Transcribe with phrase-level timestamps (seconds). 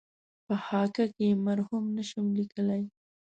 [0.45, 2.83] په خاکه کې یې مرحوم نشم لېکلای.